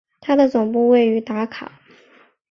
[0.19, 1.73] 它的总部位于达卡。